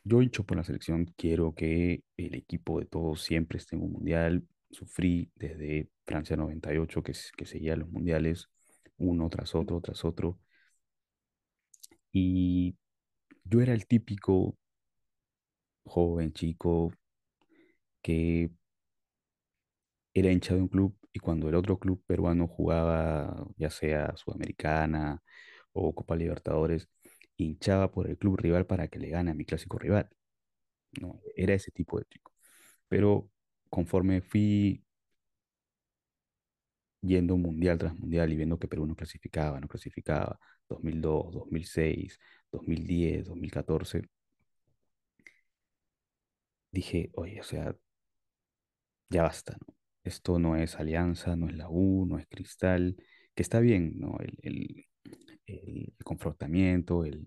yo 0.04 0.22
hincho 0.22 0.46
por 0.46 0.58
la 0.58 0.64
selección, 0.64 1.06
quiero 1.18 1.54
que 1.56 2.04
el 2.18 2.36
equipo 2.36 2.80
de 2.80 2.86
todos 2.86 3.22
siempre 3.24 3.58
esté 3.58 3.76
en 3.76 3.84
un 3.84 3.94
mundial. 3.94 4.44
Sufrí 4.72 5.32
desde 5.36 5.90
Francia 6.06 6.36
98, 6.38 7.04
que, 7.04 7.14
que 7.38 7.46
seguía 7.46 7.76
los 7.76 7.90
mundiales, 7.90 8.50
uno 8.98 9.30
tras 9.30 9.56
otro, 9.56 9.82
tras 9.82 10.06
otro. 10.06 10.40
Y 12.12 12.76
yo 13.46 13.62
era 13.62 13.74
el 13.74 13.88
típico 13.88 14.58
joven 15.86 16.32
chico 16.32 16.94
que 18.04 18.50
era 20.14 20.32
hincha 20.32 20.56
de 20.56 20.62
un 20.62 20.68
club 20.68 20.96
y 21.14 21.20
cuando 21.20 21.50
el 21.50 21.56
otro 21.56 21.80
club 21.80 22.04
peruano 22.06 22.48
jugaba, 22.48 23.48
ya 23.58 23.70
sea 23.70 24.16
Sudamericana 24.18 25.22
o 25.74 25.94
Copa 25.96 26.16
Libertadores, 26.16 26.90
hinchaba 27.38 27.92
por 27.92 28.08
el 28.08 28.18
club 28.18 28.38
rival 28.38 28.66
para 28.66 28.88
que 28.88 29.00
le 29.00 29.10
gane 29.10 29.32
a 29.32 29.34
mi 29.34 29.46
clásico 29.46 29.78
rival. 29.80 30.10
¿no? 31.02 31.22
Era 31.36 31.54
ese 31.56 31.72
tipo 31.72 32.00
de 32.00 32.06
chico. 32.06 32.34
Pero 32.90 33.30
conforme 33.70 34.22
fui 34.22 34.84
yendo 37.02 37.38
mundial 37.38 37.78
tras 37.78 37.94
mundial 37.98 38.32
y 38.32 38.36
viendo 38.38 38.58
que 38.60 38.68
Perú 38.68 38.86
no 38.86 38.96
clasificaba, 38.96 39.60
no 39.60 39.68
clasificaba, 39.68 40.40
2002, 40.68 41.32
2006, 41.34 42.20
2010, 42.52 43.26
2014, 43.28 44.04
dije, 46.72 47.12
oye, 47.14 47.40
o 47.42 47.44
sea, 47.44 47.76
ya 49.10 49.24
basta, 49.24 49.58
¿no? 49.60 49.74
Esto 50.04 50.40
no 50.40 50.56
es 50.56 50.76
Alianza, 50.76 51.36
no 51.36 51.48
es 51.50 51.56
la 51.56 51.68
U, 51.70 52.06
no 52.08 52.18
es 52.20 52.28
Cristal, 52.28 52.96
que 53.36 53.44
está 53.44 53.60
bien, 53.60 53.94
¿no? 54.00 54.18
El, 54.20 54.38
el- 54.44 54.86
el 55.48 55.94
confrontamiento, 56.04 57.06
el, 57.06 57.26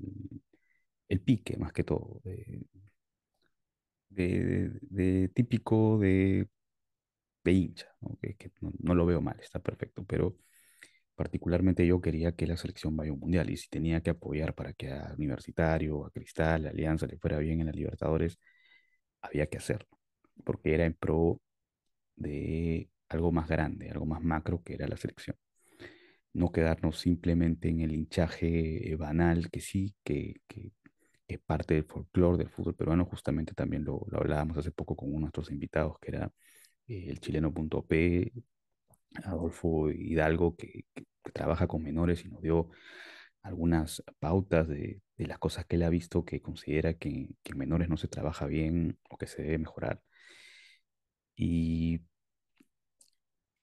el 1.09 1.21
pique, 1.21 1.57
más 1.59 1.73
que 1.73 1.85
todo, 1.85 2.21
de, 4.15 4.71
de- 4.83 5.29
típico 5.29 5.99
de, 5.99 6.49
de 7.45 7.53
hincha, 7.53 7.89
¿no? 8.01 8.17
Que, 8.21 8.37
que 8.37 8.51
no, 8.61 8.73
no 8.81 8.95
lo 8.95 9.07
veo 9.07 9.21
mal, 9.21 9.39
está 9.41 9.61
perfecto, 9.61 10.05
pero 10.07 10.37
particularmente 11.17 11.87
yo 11.87 12.01
quería 12.01 12.33
que 12.37 12.47
la 12.49 12.57
selección 12.59 12.97
vaya 12.97 13.11
a 13.13 13.15
un 13.15 13.21
mundial 13.21 13.51
y 13.51 13.57
si 13.59 13.69
tenía 13.71 14.03
que 14.03 14.11
apoyar 14.11 14.55
para 14.55 14.73
que 14.75 14.91
a 14.93 15.15
Universitario, 15.19 16.07
a 16.07 16.11
Cristal, 16.11 16.67
a 16.67 16.71
Alianza 16.71 17.07
le 17.07 17.19
fuera 17.19 17.39
bien 17.39 17.61
en 17.61 17.67
la 17.67 17.73
Libertadores, 17.73 18.39
había 19.23 19.47
que 19.49 19.59
hacerlo, 19.59 19.89
porque 20.45 20.75
era 20.75 20.87
en 20.87 20.95
pro 20.95 21.41
de 22.17 22.91
algo 23.09 23.33
más 23.33 23.49
grande, 23.49 23.91
algo 23.91 24.07
más 24.07 24.23
macro 24.23 24.63
que 24.65 24.75
era 24.75 24.89
la 24.89 24.97
selección. 24.97 25.37
No 26.35 26.51
quedarnos 26.53 26.99
simplemente 26.99 27.69
en 27.69 27.81
el 27.81 27.93
hinchaje 27.95 28.95
banal, 28.99 29.51
que 29.51 29.61
sí, 29.61 29.95
que, 30.05 30.37
que 30.49 30.73
es 31.35 31.41
parte 31.41 31.75
del 31.75 31.85
folclore 31.85 32.39
del 32.39 32.51
fútbol 32.51 32.75
peruano, 32.75 33.05
justamente 33.05 33.55
también 33.55 33.85
lo, 33.85 34.07
hablábamos 34.13 34.59
hace 34.59 34.71
poco 34.73 34.97
con 34.97 35.09
uno 35.09 35.17
de 35.19 35.23
nuestros 35.23 35.51
invitados, 35.51 35.99
que 36.01 36.11
era 36.11 36.33
eh, 36.89 37.07
el 37.09 37.21
chileno 37.21 37.53
punto 37.53 37.85
P, 37.87 38.33
Adolfo 39.25 39.91
Hidalgo, 39.91 40.57
que, 40.57 40.85
trabaja 41.33 41.69
con 41.69 41.83
menores 41.83 42.25
y 42.25 42.29
nos 42.29 42.43
dio 42.43 42.71
algunas 43.43 44.03
pautas 44.19 44.69
de, 44.69 45.03
las 45.19 45.39
cosas 45.39 45.67
que 45.67 45.77
él 45.77 45.85
ha 45.85 45.91
visto 45.91 46.25
que 46.25 46.43
considera 46.43 46.95
que, 46.95 47.29
que 47.43 47.53
en 47.53 47.59
menores 47.59 47.89
no 47.89 47.97
se 47.97 48.09
trabaja 48.09 48.47
bien 48.47 48.99
o 49.11 49.17
que 49.19 49.27
se 49.29 49.43
debe 49.43 49.59
mejorar. 49.59 50.03
Y 51.37 52.01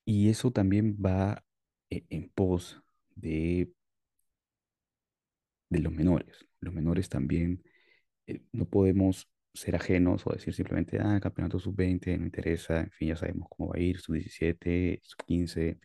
y 0.10 0.30
eso 0.30 0.52
también 0.52 0.98
va 1.06 1.44
e- 1.90 2.04
en 2.10 2.30
pos 2.30 2.82
de, 3.16 3.72
de 5.70 5.80
los 5.80 5.94
menores. 5.94 6.49
Los 6.62 6.74
menores 6.74 7.10
también 7.10 7.64
eh, 8.28 8.42
no 8.52 8.66
podemos 8.66 9.30
ser 9.54 9.76
ajenos 9.76 10.26
o 10.26 10.32
decir 10.34 10.54
simplemente, 10.54 11.00
ah, 11.02 11.20
campeonato 11.22 11.60
sub-20, 11.60 12.18
no 12.18 12.26
interesa, 12.26 12.82
en 12.82 12.92
fin, 12.92 13.10
ya 13.10 13.16
sabemos 13.16 13.48
cómo 13.50 13.70
va 13.70 13.78
a 13.78 13.80
ir, 13.82 14.00
sub-17, 14.00 15.00
sub-15. 15.04 15.80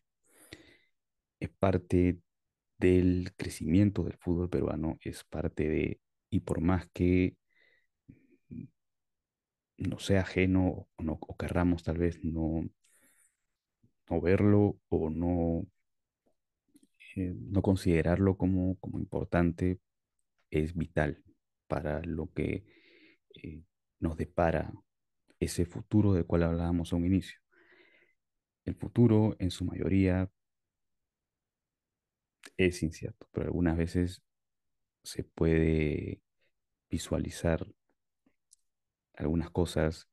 Es 1.40 1.50
parte 1.50 2.18
del 2.78 3.32
crecimiento 3.36 4.04
del 4.04 4.16
fútbol 4.18 4.50
peruano, 4.50 4.98
es 5.02 5.24
parte 5.24 5.68
de, 5.68 6.00
y 6.30 6.40
por 6.40 6.60
más 6.60 6.86
que 6.92 7.36
no 9.78 9.98
sea 9.98 10.20
ajeno 10.22 10.88
o, 10.96 11.02
no, 11.02 11.18
querramos 11.38 11.82
tal 11.82 11.98
vez 11.98 12.22
no, 12.24 12.64
no 14.10 14.20
verlo 14.20 14.78
o 14.88 15.10
no, 15.10 15.66
eh, 17.16 17.34
no 17.36 17.62
considerarlo 17.62 18.36
como, 18.36 18.76
como 18.76 18.98
importante, 18.98 19.78
es 20.50 20.74
vital 20.74 21.22
para 21.66 22.00
lo 22.02 22.32
que 22.32 22.64
eh, 23.42 23.62
nos 24.00 24.16
depara 24.16 24.72
ese 25.40 25.66
futuro 25.66 26.12
del 26.12 26.26
cual 26.26 26.44
hablábamos 26.44 26.92
a 26.92 26.96
un 26.96 27.06
inicio. 27.06 27.38
El 28.64 28.74
futuro, 28.74 29.36
en 29.38 29.50
su 29.50 29.64
mayoría, 29.64 30.30
es 32.56 32.82
incierto, 32.82 33.28
pero 33.32 33.46
algunas 33.46 33.76
veces 33.76 34.22
se 35.02 35.24
puede 35.24 36.22
visualizar 36.90 37.66
algunas 39.14 39.50
cosas 39.50 40.08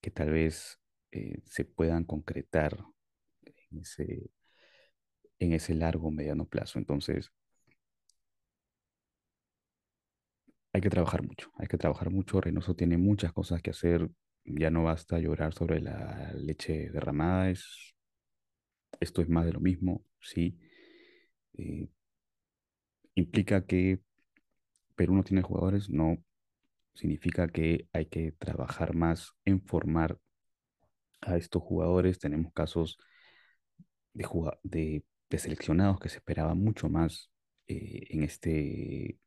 que 0.00 0.10
tal 0.10 0.30
vez 0.30 0.78
eh, 1.12 1.40
se 1.46 1.64
puedan 1.64 2.04
concretar 2.04 2.84
en 3.70 3.80
ese, 3.80 4.30
en 5.38 5.52
ese 5.52 5.74
largo 5.74 6.10
mediano 6.10 6.46
plazo. 6.46 6.78
Entonces, 6.78 7.32
hay 10.74 10.82
que 10.82 10.90
trabajar 10.90 11.22
mucho, 11.22 11.52
hay 11.58 11.68
que 11.68 11.78
trabajar 11.78 12.10
mucho. 12.10 12.40
Reynoso 12.40 12.76
tiene 12.76 12.98
muchas 12.98 13.32
cosas 13.32 13.62
que 13.62 13.70
hacer. 13.70 14.10
Ya 14.44 14.70
no 14.70 14.84
basta 14.84 15.18
llorar 15.20 15.54
sobre 15.54 15.80
la 15.80 16.32
leche 16.34 16.90
derramada, 16.90 17.50
es, 17.50 17.94
esto 19.00 19.22
es 19.22 19.28
más 19.28 19.46
de 19.46 19.52
lo 19.52 19.60
mismo, 19.60 20.04
sí. 20.20 20.58
Eh, 21.54 21.88
implica 23.14 23.64
que 23.66 24.00
Perú 24.96 25.14
no 25.14 25.24
tiene 25.24 25.42
jugadores, 25.42 25.90
no 25.90 26.18
significa 26.94 27.48
que 27.48 27.88
hay 27.92 28.06
que 28.06 28.32
trabajar 28.32 28.94
más 28.94 29.32
en 29.44 29.62
formar 29.62 30.18
a 31.20 31.36
estos 31.36 31.62
jugadores. 31.62 32.18
Tenemos 32.18 32.52
casos 32.52 32.98
de, 34.12 34.26
de, 34.62 35.04
de 35.30 35.38
seleccionados 35.38 35.98
que 36.00 36.08
se 36.08 36.18
esperaba 36.18 36.54
mucho 36.54 36.88
más 36.88 37.30
eh, 37.66 38.06
en 38.10 38.22
este, 38.22 39.18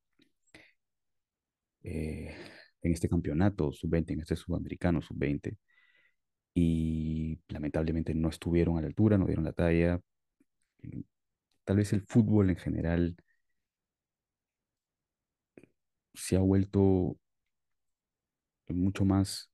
eh, 1.88 2.36
en 2.82 2.91
este 2.94 3.10
campeonato 3.10 3.72
sub-20, 3.72 4.13
en 4.13 4.22
este 4.22 4.36
sudamericano 4.36 5.01
sub-20, 5.01 5.58
y 6.53 7.39
lamentablemente 7.50 8.13
no 8.15 8.29
estuvieron 8.29 8.77
a 8.77 8.82
la 8.82 8.88
altura, 8.88 9.17
no 9.17 9.27
dieron 9.27 9.46
la 9.46 9.53
talla. 9.53 10.01
Mm, 10.84 11.01
Tal 11.65 11.77
vez 11.77 11.94
el 11.94 12.03
fútbol 12.08 12.50
en 12.51 12.58
general 12.58 13.15
se 16.13 16.36
ha 16.36 16.39
vuelto 16.41 17.17
mucho 18.70 19.03
más, 19.06 19.50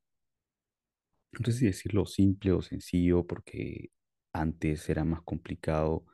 no 1.31 1.45
sé 1.45 1.51
si 1.53 1.65
decirlo 1.65 2.05
simple 2.05 2.51
o 2.53 2.61
sencillo, 2.61 3.25
porque 3.25 3.89
antes 4.33 4.87
era 4.89 5.03
más 5.03 5.21
complicado 5.23 6.05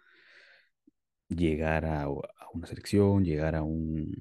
llegar 1.30 1.86
a, 1.86 2.04
a 2.04 2.10
una 2.54 2.68
selección, 2.68 3.24
llegar 3.24 3.56
a 3.56 3.64
un, 3.64 4.14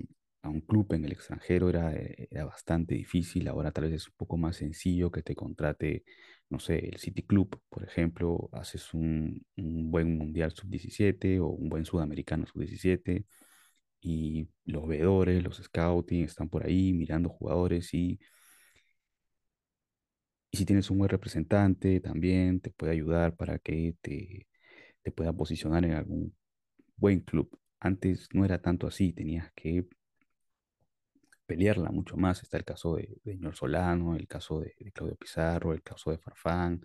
a 0.43 0.49
un 0.49 0.61
club 0.61 0.93
en 0.95 1.05
el 1.05 1.13
extranjero 1.13 1.69
era, 1.69 1.93
eh, 1.95 2.29
era 2.31 2.45
bastante 2.47 2.95
difícil. 2.95 3.49
Ahora 3.49 3.73
tal 3.73 3.85
vez 3.85 3.95
es 3.95 4.09
un 4.09 4.15
poco 4.17 4.37
más 4.37 4.57
sencillo 4.57 5.11
que 5.11 5.23
te 5.23 5.35
contrate, 5.35 6.05
no 6.51 6.59
sé, 6.61 6.79
el 6.89 6.99
City 6.99 7.23
Club, 7.25 7.61
por 7.69 7.85
ejemplo, 7.85 8.49
haces 8.53 8.95
un, 8.95 9.45
un 9.57 9.91
buen 9.91 10.17
Mundial 10.19 10.53
sub-17 10.53 11.41
o 11.41 11.49
un 11.49 11.69
buen 11.69 11.85
Sudamericano 11.85 12.47
sub-17 12.47 13.25
y 14.01 14.49
los 14.67 14.87
veedores, 14.89 15.43
los 15.45 15.59
scouting 15.59 16.25
están 16.25 16.49
por 16.49 16.67
ahí 16.67 16.93
mirando 16.95 17.29
jugadores 17.31 17.93
y, 17.95 18.21
y 20.51 20.57
si 20.59 20.65
tienes 20.65 20.91
un 20.91 20.99
buen 20.99 21.09
representante 21.11 22.01
también 22.01 22.61
te 22.61 22.71
puede 22.71 22.93
ayudar 22.93 23.37
para 23.37 23.59
que 23.59 23.97
te, 24.01 24.47
te 25.03 25.13
pueda 25.13 25.33
posicionar 25.33 25.85
en 25.85 25.93
algún 25.95 26.37
buen 26.97 27.21
club. 27.23 27.51
Antes 27.81 28.29
no 28.35 28.45
era 28.45 28.61
tanto 28.63 28.87
así, 28.89 29.13
tenías 29.15 29.53
que 29.55 29.87
pelearla 31.49 31.91
mucho 31.91 32.17
más. 32.17 32.43
Está 32.43 32.59
el 32.59 32.65
caso 32.65 32.97
de, 32.97 33.19
de 33.25 33.37
Ñor 33.39 33.57
Solano, 33.57 34.17
el 34.17 34.29
caso 34.29 34.61
de, 34.61 34.75
Claudio 34.93 35.17
Pizarro, 35.17 35.73
el 35.73 35.83
caso 35.83 36.11
de 36.13 36.19
Farfán, 36.19 36.83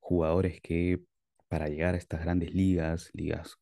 jugadores 0.00 0.60
que 0.62 1.02
para 1.48 1.68
llegar 1.68 1.94
a 1.94 1.98
estas 1.98 2.20
grandes 2.22 2.54
ligas, 2.54 3.10
ligas 3.14 3.56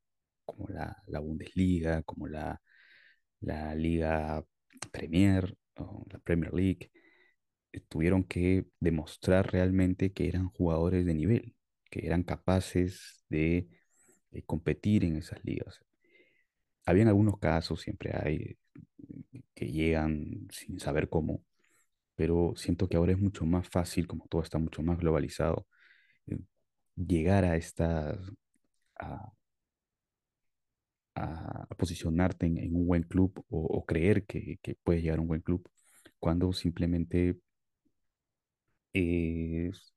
como 0.45 0.69
la, 0.69 1.03
la 1.07 1.21
Bundesliga, 1.21 2.03
como 2.03 2.29
la, 2.29 2.61
la 3.41 3.75
Liga 3.75 4.45
Premier 4.93 5.57
o 5.77 6.05
la 6.11 6.19
Premier 6.21 6.53
League, 6.55 6.91
eh, 7.73 7.81
tuvieron 7.89 8.25
que 8.25 8.67
demostrar 8.81 9.51
realmente 9.53 10.13
que 10.13 10.29
eran 10.29 10.49
jugadores 10.51 11.07
de 11.07 11.15
nivel, 11.15 11.57
que 11.91 12.07
eran 12.07 12.23
capaces 12.23 13.25
de, 13.31 13.69
de 14.31 14.43
competir 14.45 15.05
en 15.05 15.17
esas 15.17 15.43
ligas. 15.45 15.81
Habían 16.87 17.09
algunos 17.09 17.39
casos, 17.39 17.81
siempre 17.83 18.13
hay, 18.15 18.59
que 19.55 19.67
llegan 19.73 20.49
sin 20.53 20.81
saber 20.81 21.09
cómo, 21.09 21.43
pero 22.17 22.55
siento 22.57 22.89
que 22.89 22.97
ahora 22.99 23.13
es 23.13 23.19
mucho 23.21 23.47
más 23.47 23.69
fácil, 23.69 24.07
como 24.09 24.27
todo 24.29 24.43
está 24.43 24.59
mucho 24.59 24.83
más 24.83 24.99
globalizado, 24.99 25.67
eh, 26.29 26.39
llegar 26.97 27.45
a 27.47 27.57
estas, 27.57 28.19
a, 28.99 29.33
a- 31.15 31.67
posicionarte 31.77 32.47
en, 32.47 32.75
un 32.75 32.87
buen 32.87 33.03
club 33.05 33.33
o, 33.51 33.59
o 33.67 33.85
creer 33.87 34.25
que, 34.27 34.59
que 34.63 34.75
puedes 34.83 35.03
llegar 35.03 35.19
a 35.19 35.23
un 35.23 35.29
buen 35.29 35.41
club 35.43 35.69
cuando 36.19 36.53
simplemente 36.53 37.39
es- 38.93 39.93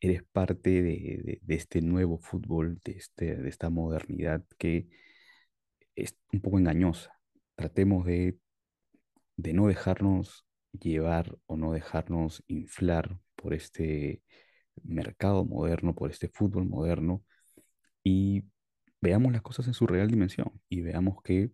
eres 0.00 0.22
parte 0.32 0.68
de, 0.82 0.82
de- 1.24 1.38
de 1.42 1.54
este 1.54 1.80
nuevo 1.80 2.18
fútbol, 2.18 2.78
de, 2.84 2.92
este, 2.92 3.36
de 3.36 3.48
esta 3.48 3.70
modernidad 3.70 4.44
que 4.58 4.86
es 5.96 6.14
un 6.34 6.40
poco 6.42 6.58
engañosa. 6.58 7.18
Tratemos 7.56 8.04
de 8.06 8.38
de 9.36 9.52
no 9.52 9.66
dejarnos 9.66 10.46
llevar 10.72 11.38
o 11.46 11.56
no 11.56 11.72
dejarnos 11.72 12.42
inflar 12.46 13.18
por 13.36 13.54
este 13.54 14.22
mercado 14.82 15.44
moderno, 15.44 15.94
por 15.94 16.10
este 16.10 16.28
fútbol 16.28 16.66
moderno 16.66 17.24
y 18.04 18.44
veamos 19.00 19.32
las 19.32 19.42
cosas 19.42 19.66
en 19.66 19.74
su 19.74 19.86
real 19.86 20.08
dimensión 20.08 20.60
y 20.68 20.82
veamos 20.82 21.22
que 21.22 21.52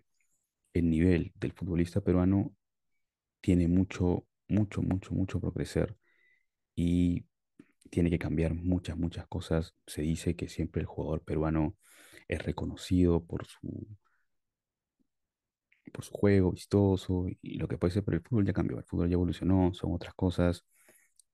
el 0.75 0.91
nivel 0.91 1.33
del 1.37 1.53
futbolista 1.53 2.01
peruano 2.01 2.55
tiene 3.41 3.69
mucho, 3.69 4.27
mucho, 4.49 4.83
mucho, 4.83 5.15
mucho 5.15 5.41
por 5.41 5.55
crecer 5.55 5.97
y 6.77 7.27
tiene 7.91 8.11
que 8.11 8.19
cambiar 8.19 8.55
muchas, 8.55 8.97
muchas 8.99 9.27
cosas. 9.27 9.75
Se 9.87 10.03
dice 10.03 10.37
que 10.37 10.49
siempre 10.49 10.83
el 10.83 10.87
jugador 10.87 11.23
peruano 11.25 11.77
es 12.29 12.43
reconocido 12.43 13.25
por 13.25 13.47
su 13.47 13.89
por 15.91 16.05
su 16.05 16.13
juego 16.13 16.53
vistoso 16.53 17.27
y 17.43 17.59
lo 17.59 17.69
que 17.69 17.79
puede 17.79 17.93
ser, 17.93 18.05
pero 18.05 18.17
el 18.19 18.23
fútbol 18.23 18.47
ya 18.47 18.53
cambió, 18.53 18.79
el 18.79 18.85
fútbol 18.85 19.09
ya 19.09 19.15
evolucionó, 19.15 19.73
son 19.75 19.93
otras 19.95 20.15
cosas, 20.15 20.65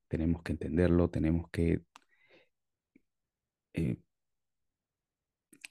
tenemos 0.09 0.43
que 0.43 0.53
entenderlo, 0.53 1.11
tenemos 1.11 1.51
que 1.51 1.83
eh, 3.75 3.97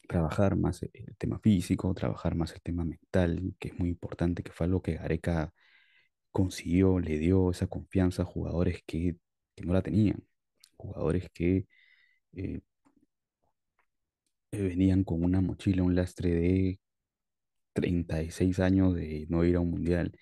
trabajar 0.07 0.55
más 0.55 0.83
el 0.83 1.15
tema 1.17 1.39
físico, 1.39 1.93
trabajar 1.93 2.35
más 2.35 2.53
el 2.53 2.61
tema 2.61 2.83
mental, 2.85 3.55
que 3.59 3.69
es 3.69 3.79
muy 3.79 3.89
importante, 3.89 4.43
que 4.43 4.51
fue 4.51 4.65
algo 4.67 4.81
que 4.81 4.93
Gareca 4.93 5.53
consiguió, 6.31 6.99
le 6.99 7.19
dio 7.19 7.51
esa 7.51 7.67
confianza 7.67 8.23
a 8.23 8.25
jugadores 8.25 8.83
que, 8.85 9.17
que 9.55 9.65
no 9.65 9.73
la 9.73 9.81
tenían, 9.83 10.23
jugadores 10.77 11.29
que 11.33 11.67
eh, 12.33 12.61
venían 14.51 15.03
con 15.03 15.23
una 15.23 15.41
mochila, 15.41 15.83
un 15.83 15.95
lastre 15.95 16.29
de 16.31 16.79
36 17.73 18.59
años 18.59 18.95
de 18.95 19.25
no 19.29 19.43
ir 19.43 19.55
a 19.55 19.59
un 19.59 19.71
mundial 19.71 20.17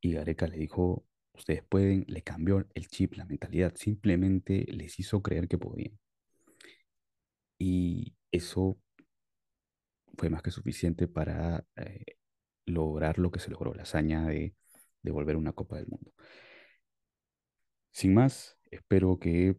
y 0.00 0.12
Gareca 0.12 0.46
le 0.46 0.58
dijo, 0.58 1.06
ustedes 1.32 1.62
pueden, 1.64 2.04
le 2.08 2.22
cambió 2.22 2.66
el 2.74 2.88
chip, 2.88 3.14
la 3.14 3.24
mentalidad, 3.24 3.74
simplemente 3.76 4.66
les 4.68 4.98
hizo 4.98 5.22
creer 5.22 5.48
que 5.48 5.58
podían. 5.58 5.98
Y 7.58 8.14
eso 8.30 8.78
fue 10.16 10.30
más 10.30 10.42
que 10.42 10.50
suficiente 10.50 11.08
para 11.08 11.64
eh, 11.76 12.04
lograr 12.66 13.18
lo 13.18 13.30
que 13.30 13.40
se 13.40 13.50
logró, 13.50 13.74
la 13.74 13.82
hazaña 13.82 14.26
de 14.26 14.54
devolver 15.02 15.36
una 15.36 15.52
Copa 15.52 15.76
del 15.76 15.86
Mundo. 15.88 16.12
Sin 17.90 18.14
más, 18.14 18.58
espero 18.70 19.18
que 19.18 19.56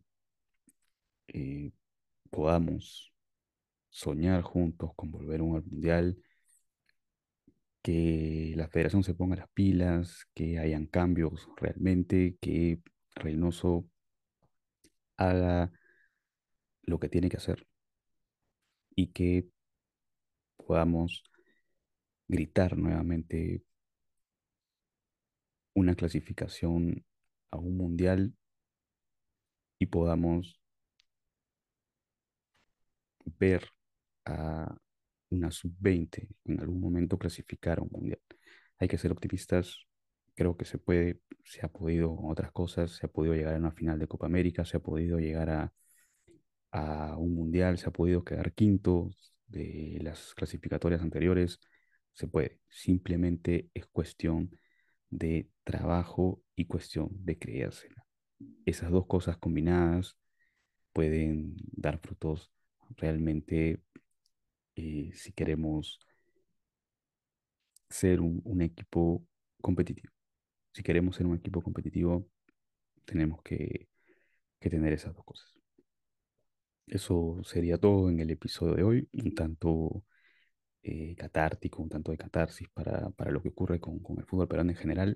eh, 1.28 1.72
podamos 2.30 3.14
soñar 3.90 4.42
juntos 4.44 4.92
con 4.96 5.12
volver 5.12 5.40
a 5.42 5.44
un 5.44 5.52
mundial, 5.66 6.18
que 7.88 8.52
la 8.58 8.68
federación 8.68 9.02
se 9.02 9.14
ponga 9.14 9.38
las 9.38 9.50
pilas, 9.52 10.28
que 10.34 10.60
hayan 10.60 10.88
cambios 10.88 11.48
realmente, 11.56 12.36
que 12.42 12.82
Reynoso 13.16 13.86
haga 15.16 15.72
lo 16.82 17.00
que 17.00 17.08
tiene 17.08 17.30
que 17.30 17.38
hacer 17.38 17.66
y 18.94 19.14
que 19.14 19.48
podamos 20.58 21.24
gritar 22.28 22.78
nuevamente 22.78 23.64
una 25.74 25.96
clasificación 25.96 27.06
a 27.52 27.58
un 27.58 27.78
mundial 27.78 28.36
y 29.80 29.86
podamos 29.86 30.60
ver 33.40 33.66
a 34.26 34.78
una 35.30 35.52
sub-20 35.52 36.28
en 36.46 36.60
algún 36.60 36.80
momento 36.80 37.18
clasificar 37.18 37.80
a 37.80 37.82
un 37.84 37.90
mundial. 37.92 38.20
Hay 38.80 38.88
que 38.88 38.98
ser 38.98 39.12
optimistas, 39.12 39.88
creo 40.36 40.56
que 40.58 40.66
se 40.66 40.78
puede, 40.78 41.22
se 41.44 41.66
ha 41.66 41.70
podido 41.70 42.16
con 42.16 42.32
otras 42.32 42.52
cosas, 42.52 42.92
se 42.92 43.06
ha 43.06 43.10
podido 43.10 43.34
llegar 43.36 43.56
a 43.56 43.58
una 43.58 43.72
final 43.72 44.00
de 44.00 44.08
Copa 44.08 44.28
América, 44.28 44.66
se 44.66 44.78
ha 44.78 44.80
podido 44.80 45.20
llegar 45.20 45.50
a, 45.50 45.74
a 46.72 47.18
un 47.18 47.36
mundial, 47.36 47.78
se 47.78 47.90
ha 47.90 47.92
podido 47.92 48.24
quedar 48.24 48.54
quinto 48.54 49.10
de 49.48 50.00
las 50.02 50.34
clasificatorias 50.36 51.02
anteriores, 51.02 51.60
se 52.14 52.28
puede, 52.28 52.60
simplemente 52.70 53.70
es 53.74 53.88
cuestión 53.88 54.52
de 55.10 55.50
trabajo 55.64 56.42
y 56.56 56.66
cuestión 56.66 57.10
de 57.12 57.38
creérsela. 57.38 58.06
Esas 58.66 58.92
dos 58.92 59.08
cosas 59.08 59.38
combinadas 59.38 60.18
pueden 60.94 61.56
dar 61.72 62.00
frutos 62.00 62.52
realmente 62.96 63.82
eh, 64.78 65.12
si 65.14 65.34
queremos 65.34 66.00
ser 67.90 68.22
un, 68.22 68.62
equipo 68.62 69.26
competitivo. 69.62 70.12
Si 70.74 70.84
queremos 70.84 71.16
ser 71.16 71.26
un 71.28 71.36
equipo 71.36 71.62
competitivo, 71.62 72.28
tenemos 73.06 73.42
que, 73.44 73.90
que 74.60 74.70
tener 74.70 74.94
esas 74.94 75.16
dos 75.16 75.26
cosas. 75.26 75.54
Eso 76.86 77.42
sería 77.44 77.78
todo 77.78 78.10
en 78.10 78.20
el 78.20 78.32
episodio 78.32 78.76
de 78.76 78.84
hoy, 78.84 79.10
un 79.14 79.34
tanto 79.36 80.04
eh, 80.84 81.16
catártico, 81.16 81.82
un 81.84 81.90
tanto 81.90 82.12
de 82.12 82.18
catarsis 82.18 82.70
para, 82.70 83.10
para 83.12 83.32
lo 83.32 83.42
que 83.42 83.50
ocurre 83.50 83.80
con, 83.80 84.00
con 84.00 84.20
el 84.20 84.26
fútbol 84.26 84.48
peruano 84.48 84.72
en 84.72 84.78
general, 84.78 85.16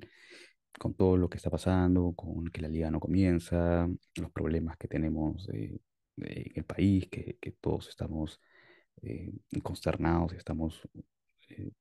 con 0.80 0.96
todo 0.96 1.18
lo 1.18 1.30
que 1.30 1.38
está 1.38 1.50
pasando, 1.50 2.14
con 2.16 2.48
que 2.48 2.62
la 2.62 2.68
liga 2.70 2.92
no 2.92 3.00
comienza, 3.00 3.88
los 4.16 4.32
problemas 4.32 4.78
que 4.78 4.88
tenemos 4.88 5.48
eh, 5.50 5.80
en 6.18 6.52
el 6.56 6.66
país, 6.66 7.08
que, 7.10 7.38
que 7.40 7.52
todos 7.54 7.90
estamos 7.90 8.40
eh, 9.02 9.32
consternados, 9.64 10.34
estamos 10.34 10.82
eh, 11.50 11.72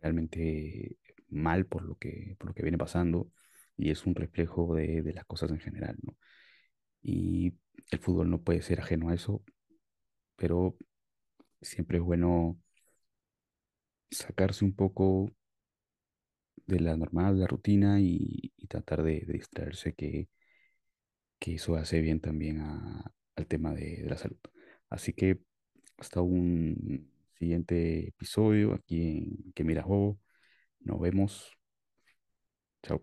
realmente 0.00 0.98
mal 1.28 1.66
por 1.66 1.82
lo 1.82 1.96
que, 1.96 2.36
por 2.38 2.48
lo 2.48 2.54
que 2.54 2.62
viene 2.62 2.78
pasando 2.78 3.30
y 3.76 3.90
es 3.90 4.06
un 4.06 4.14
reflejo 4.14 4.74
de, 4.74 5.02
las 5.14 5.24
cosas 5.24 5.50
en 5.50 5.60
general, 5.60 5.96
¿no? 6.02 6.16
Y 7.02 7.54
el 7.90 7.98
fútbol 8.00 8.30
no 8.30 8.42
puede 8.42 8.62
ser 8.62 8.80
ajeno 8.80 9.10
a 9.10 9.14
eso, 9.14 9.42
pero 10.36 10.76
siempre 11.62 11.98
es 11.98 12.04
bueno 12.04 12.58
sacarse 14.10 14.64
un 14.64 14.74
poco 14.74 15.30
de 16.66 16.80
la 16.80 16.96
normal, 16.96 17.34
de 17.34 17.40
la 17.42 17.46
rutina 17.46 18.00
y, 18.00 18.52
tratar 18.68 19.02
de, 19.02 19.24
distraerse 19.26 19.94
que, 19.94 20.28
que 21.38 21.54
eso 21.54 21.74
hace 21.76 22.00
bien 22.00 22.20
también 22.20 22.60
al 22.60 23.46
tema 23.46 23.74
de 23.74 24.04
la 24.06 24.16
salud. 24.16 24.38
Así 24.88 25.12
que 25.12 25.40
hasta 26.00 26.22
un 26.22 27.12
siguiente 27.38 28.08
episodio 28.08 28.72
aquí 28.72 29.18
en 29.18 29.52
Que 29.52 29.64
Mira 29.64 29.84
Bobo. 29.84 30.18
Nos 30.80 30.98
vemos. 30.98 31.52
Chao. 32.82 33.02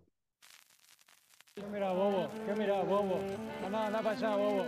¿Qué 1.53 1.63
mira, 1.71 1.93
bobo? 1.93 2.27
¿Qué 2.45 2.53
mira, 2.55 2.81
bobo? 2.83 3.19
Anda, 3.63 3.88
anda 3.88 4.01
para 4.01 4.17
allá, 4.17 4.36
bobo. 4.36 4.65